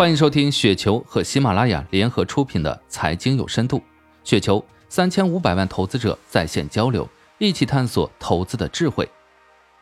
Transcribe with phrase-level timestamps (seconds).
[0.00, 3.76] 欢迎收听雪球和喜马拉雅联合出品的《财经有深度》，
[4.24, 9.06] 雪球三千五百万投资者在线交流，一起探索投资的智慧。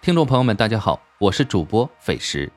[0.02, 2.50] 听众朋友们，大家好，我是主播斐石。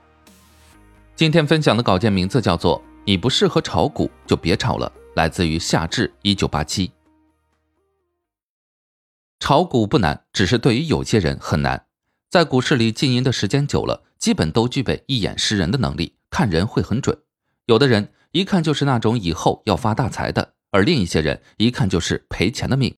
[1.15, 6.91] 今天分享的稿件名字叫做《你不适合炒股就别炒了》，来自于夏至一九八七。
[9.39, 11.85] 炒股不难，只是对于有些人很难。
[12.27, 17.15] 在股市里经营的时间久了，基本都具备一眼识人的能力，看人会很准。
[17.65, 22.95] 有的人一看就是那种以后要发大财的，而另一些人一看就是赔钱的命。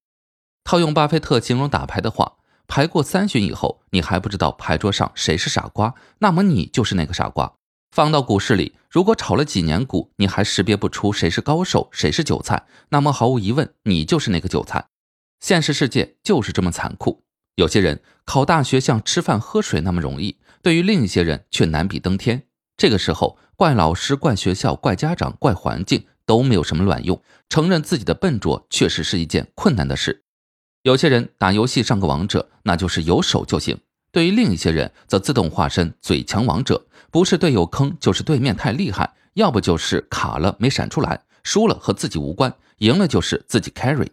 [0.63, 7.53] 套用巴菲特形容打牌的话，牌过三巡以后，你还不知道牌桌上谁是傻瓜，那么你就是那个傻瓜。
[7.91, 14.87] 放到股市里，如果炒了几年股，你还识别不出谁是高手，谁是韭菜，那么毫无疑问，你就是那个韭菜。
[15.41, 17.23] 现实世界就是这么残酷。
[17.55, 22.43] 有些人考大学像吃饭喝水那么容易，对于另一些人却难比登天。
[22.77, 27.21] 这个时候，怪老师、怪学校、怪家长、怪环境都没有什么卵用。
[27.49, 30.23] 承认自己的笨拙，确实是一件困难的事。
[30.81, 33.77] 有些人打游戏上个王者，那就是有手就行；
[34.11, 44.07] 对于另一些人，则自动化身嘴强王者，不是队友坑，就是对面太厉害，要不就是卡了没闪出来，输了和自己无关，赢了就是自己 carry。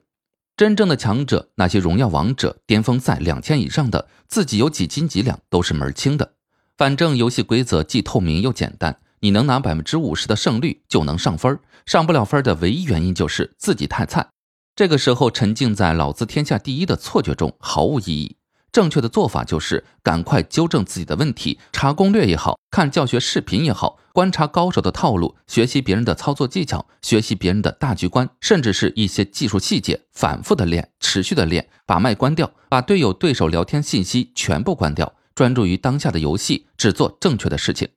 [0.56, 6.34] 真正的强者，那些荣耀王者、巅峰赛两千以上的，自己有几斤几两都是门儿清的。
[6.76, 14.28] 反正游戏规则既透明又简单，你能拿百分之五十的胜率就能上分上不了分的唯一原因就是自己太菜。
[14.74, 18.36] 这个时候沉浸在“老子天下第一”的错觉中毫无意义。
[18.72, 37.88] 正确的做法就是赶快纠正自己的问题，查攻略也好看教学视频也好，观察高手的套路，学习别人的操作技巧，学习别人的大局观，甚至是一些技术细节，反复的练，持续的练，把麦关掉，把队友对手聊天信息全部关掉，专注于当下的游戏，只做正确的事情。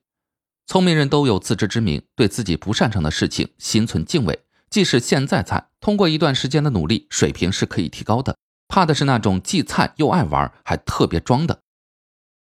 [0.66, 8.34] 聪明人都有自知之明，对自己不擅长的事情心存敬畏，即使现在菜，通过一段时间的努力，水平是可以提高的。
[8.66, 11.60] 怕的是那种既菜又爱玩，还特别装的。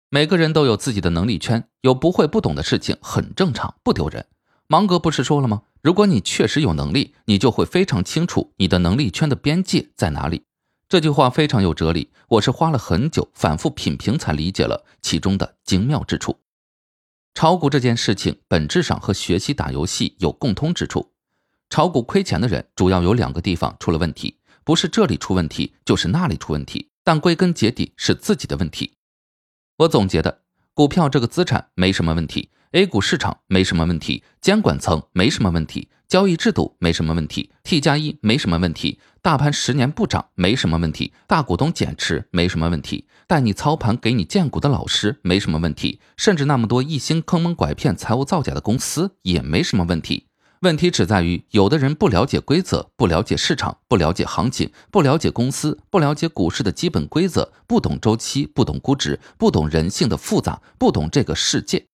[0.10, 4.26] 每个人都有自己的能力圈，有不会不懂的事情很正常，不丢人。
[4.68, 5.62] 芒格不是说了吗？
[5.82, 10.44] 如果你确实有能力，你就会非常清楚你的能力圈的边界在哪里。
[10.90, 16.38] 这句话非常有哲理，我是花了很久反复品评才理解了其中的精妙之处。
[17.40, 21.14] 炒股这件事情本质上和学习打游戏有共通之处。
[21.70, 24.40] 炒股亏钱的人，主要有两个地方出了问题。
[24.64, 28.98] 不是这里出问题，就是那里出问题，但归根结底是自己的问题。
[29.78, 30.46] 我总结的，
[30.78, 50.28] 股票这个资产没什么问题，A 股市场没什么问题，监管层没什么问题，交易制度没什么问题，T 加一没什么问题，大盘十年不涨没什么问题，大股东减持没什么问题，带你操盘给你荐股的老师没什么问题，甚至那么多一心坑蒙拐骗、财务造假的公司也没什么问题。
[50.62, 61.86] 问题只在于，有的人不了解规则，不了解市场，不了解行情，不了解公司，不了解股市的基本规则，不懂周期，不懂估值，不懂人性的复杂，不懂这个世界。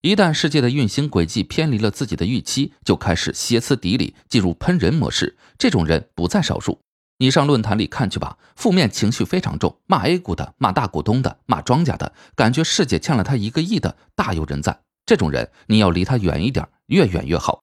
[0.00, 5.36] 一旦世界的运行轨迹偏离了自己的预期，就开始歇斯底里，进入喷人模式。
[5.58, 6.78] 这种人不在少数。
[7.18, 14.80] 你上论坛里看去吧，负面情绪非常重，骂 A 股的，骂大股东的，骂庄家的，感觉世界欠了他一个亿的，大有人在。
[15.04, 17.62] 这种人，你要离他远一点，越远越好。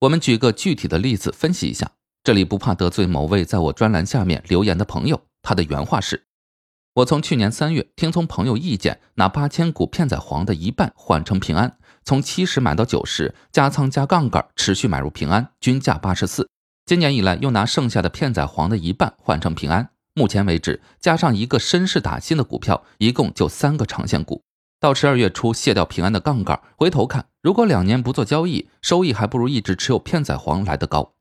[0.00, 1.92] 我们举个具体的例子分析一下，
[2.22, 5.22] 这里不怕得罪某位在我专栏下面留言的朋友。
[5.40, 6.26] 他的原话是：
[6.96, 16.46] 我从去年三月听从朋友意见，拿八千股片仔癀的一半换成平安，从七十买到九十，加仓加杠杆，持续买入平安，均价八十四。
[16.84, 24.42] 今年以来又拿剩下的片仔癀的一半换成平安，目前为止加上一个绅士打新的股票，一共就三个长线股。
[24.78, 31.14] 到十二月初卸掉平安的杠杆，回头看，如果两年不做交易，收益还不如一直持有片仔癀来得高。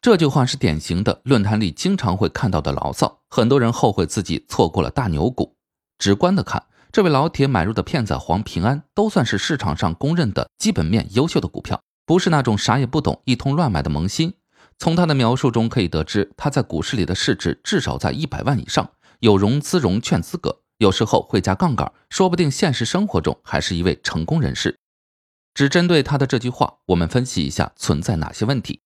[0.00, 5.56] 这句话是典型的论坛里经常会看到的牢骚，很多人后悔自己错过了大牛股。
[5.98, 14.34] 直观的看，这位老铁买入的片仔癀、平安都算是市场上公认的基本面优秀的股票，不是那种啥也不懂一通乱买的萌新。
[14.76, 18.90] 从他的描述中可以得知，他在股市里的市值至少在一百万以上，
[19.20, 20.62] 有融资融券资格。
[20.78, 24.78] 有时候会加杠杆，说不定现实生活中还是一位成功人士。
[25.52, 28.80] 只针对他的这句话，我们分析一下存在哪些问题。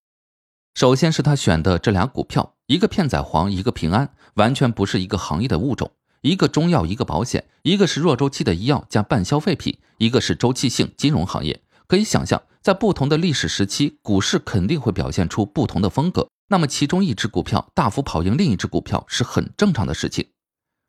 [0.74, 5.92] 首先是他选的这俩股票，一个片仔癀，一个平安，完全不是一个行业的物种。
[6.22, 11.60] 一个中药，一个保险，一个是弱周期的医药加半消费品，一个是周期性金融行业。
[11.86, 16.26] 可以想象，在不同的历史时期，股市肯定会表现出不同的风格。
[16.48, 20.26] 那么，其中一只股票大幅跑赢另一只股票是很正常的事情。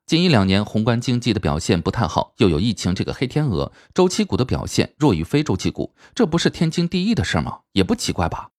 [0.06, 7.60] 近一两年宏观经济的表现不太好，又有疫情这个黑天鹅，周期股的表现弱于非周期股，这不是天经地义的事吗？
[7.72, 8.50] 也不奇怪吧？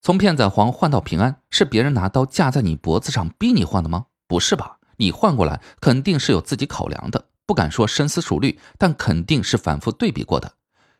[0.00, 4.06] 从片仔癀换到平安，是别人拿刀架在你脖子上逼你换的吗？
[4.28, 4.78] 不是吧？
[4.98, 10.52] 你换过来肯定是有自己考量的，不敢说深思熟虑，但肯定是反复对比过的。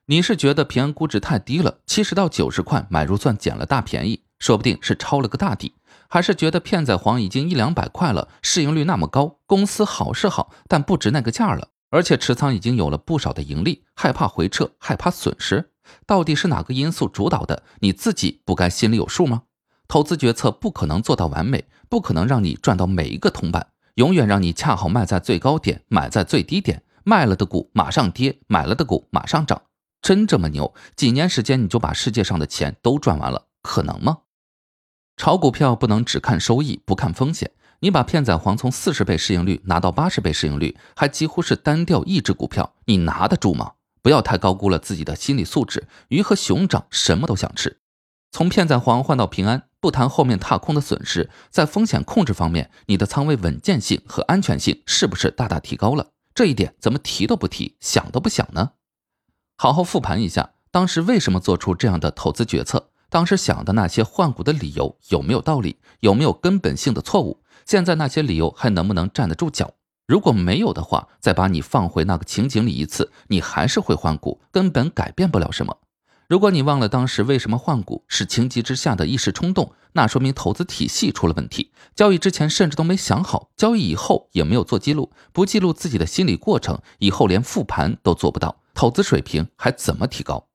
[0.07, 5.77] 你是觉得平安估值太低了，七十到九十块买入算捡了大便宜，说不定是抄了个大底。
[6.15, 11.71] 还是觉得片仔癀已经一两百块了，市盈率那么高，公司好是好，但不值那个价了。
[11.91, 15.73] 而且持仓已经有了不少的盈利，害怕回撤，害怕损失，
[16.07, 17.65] 到底是哪个因素主导的？
[17.81, 19.43] 你自己不该心里有数吗？
[19.89, 23.67] 投资决策不可能做到完美，不可能让你赚到每一个铜板，
[23.97, 29.63] 永远让你恰好卖在最高点，买在最低点，卖了的股马上跌，买了的股马上涨，
[30.01, 30.73] 真这么牛？
[30.95, 34.19] 几年时间你就把世界上的钱都赚完了，可能吗？
[35.17, 37.51] 炒股票不能只看收益不看风险。
[37.81, 43.73] 你把片仔癀从四十倍市盈率拿到八十倍市盈率，还几乎是单调一只股票，你拿得住吗？
[44.01, 45.87] 不要太高估了自己的心理素质。
[46.09, 47.79] 鱼和熊掌什么都想吃。
[48.33, 56.09] 从片仔癀换到平安，不谈后面踏空的损失，在风险控制方面，你的仓位稳健性和安全性是不是大大提高了？
[56.35, 58.73] 这一点怎么提都不提，想都不想呢？
[59.57, 62.91] 好好复盘一下，当时为什么做出这样的投资决策？
[63.15, 65.77] 当时想的那些换股的理由有没有道理？
[66.01, 67.45] 有没有根本性的错误？
[67.65, 69.73] 现在那些理由还能不能站得住脚？
[70.09, 75.79] 如果没有的话，再把你放回那个情景里一次，你还是会换股，根本改变不了什么。
[76.29, 81.71] 如果你忘了当时为什么换股是情急之下的一时冲动，那说明投资体系出了问题。
[81.95, 90.49] 交易之前甚至都没想好，交易以后也没有做记录，不记录自己的心理过程，以后连复盘都做不到，投资水平还怎么提高？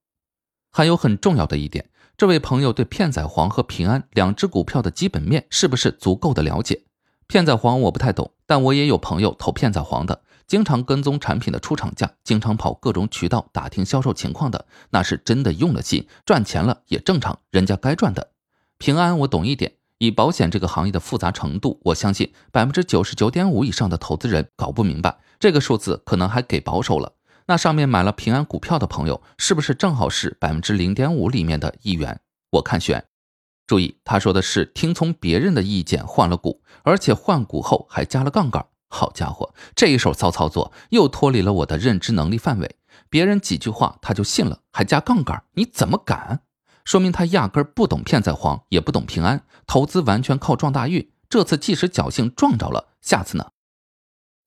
[0.74, 1.90] 还有很重要的一点。
[2.20, 6.84] 这位朋友对片仔癀和平安两只股票的基本面是不是足够的了解？
[7.28, 18.32] 片仔癀我不太懂，但我也有朋友投片仔癀的，经常跟踪产品的出厂价，经常跑各种渠道打听销售情况的，那是真的用了心，赚钱了也正常，人家该赚的。
[18.78, 27.14] 平安我懂一点，以保险这个行业的复杂程度，我相信百分之九十九点五以上的投资人搞不明白，这个数字可能还给保守了。
[27.50, 32.22] 那上面买了平安股票的朋友，是不是正好是百分之零点五里面的一员？
[32.52, 33.04] 我看选。
[33.66, 38.64] 注意，他说的是听从别人的意见换了股，而且换股后还加了杠杆。
[38.90, 42.76] 好家伙，这一手骚操作又脱离了我的认知能力范围。
[43.10, 46.42] 别人几句话他就信了，还加杠杆，你怎么敢？
[46.86, 51.12] 说明他压根不懂片仔癀，也不懂平安，投资完全靠撞大运。
[51.28, 53.48] 这次即使侥幸撞着了，下次呢？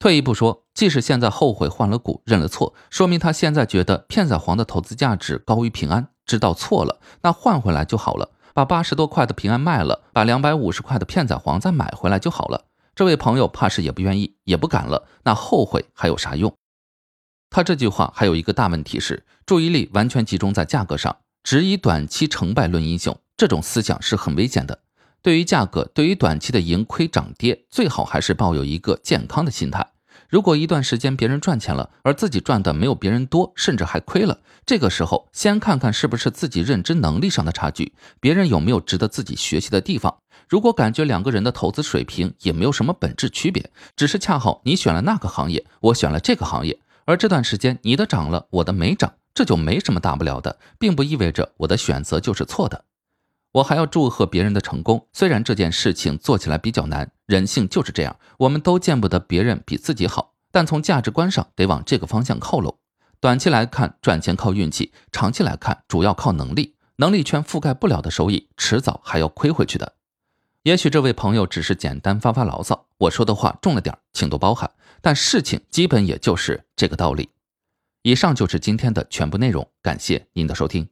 [0.02, 12.64] 退一步说，即使现在后悔换了股、认了错，说明他现在觉得片仔癀的投资价值高于平安，知道错了，那换回来就好了，把八十多块的平安卖了，把两百五十块的片仔癀再买回来就好了。
[12.96, 16.52] 这位朋友怕是也不愿意，也不敢了，那后悔还有啥用？
[17.48, 24.80] 他这句话还有一个大问题是，注意力完全集中在价格上，只以短期成败论英雄，这种思想是很危险的。
[25.22, 29.86] 对于价格，对于短期的盈亏涨跌，最好还是抱有一个健康的心态。
[30.28, 40.12] 如果一段时间别人赚钱了，而自己赚的没有别人多，甚至还亏了，这个时候先看看是不是自己认知能力上的差距，别人有没有值得自己学习的地方。
[40.48, 52.84] 如果感觉两个人的投资水平也没有什么本质区别，只是恰好你选了那个行业，我选了这个行业，而这段时间你的涨了，我的没涨，这就没什么大不了的，并不意味着我的选择就是错的。
[53.52, 60.32] 我还要祝贺别人的成功，虽然这件事情做起来比较难，人性就是这样，我们都见不得别人比自己好。
[60.50, 62.78] 但从价值观上得往这个方向靠拢。
[63.20, 66.74] 短期来看赚钱靠运气，长期来看主要靠能力。
[66.96, 69.94] 能力圈覆盖不了的收益，迟早还要亏回去的。
[70.62, 74.70] 也许这位朋友只是简单发发牢骚，我说的话重了点，请多包涵。
[75.00, 77.28] 但事情基本也就是这个道理。
[78.02, 80.88] 以上就是今天的全部内容，感谢您的收听。